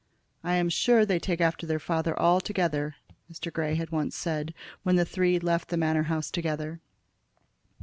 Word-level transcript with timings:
"I 0.43 0.55
am 0.55 0.69
sure 0.69 1.05
they 1.05 1.19
take 1.19 1.41
after 1.41 1.67
their 1.67 1.77
father 1.77 2.19
altogether," 2.19 2.95
Mr. 3.31 3.53
Grey 3.53 3.75
had 3.75 3.91
once 3.91 4.15
said 4.15 4.51
when 4.81 4.95
the 4.95 5.05
three 5.05 5.37
left 5.37 5.69
the 5.69 5.77
Manor 5.77 6.05
house 6.09 6.31
together. 6.31 6.79